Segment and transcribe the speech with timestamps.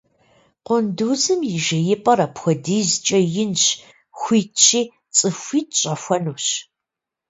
[0.65, 3.63] Къундузым и жеипӀэр апхуэдизкӀэ инщ,
[4.19, 4.81] хуитщи
[5.15, 6.45] цӀыхуитӀ щӀэхуэнущ.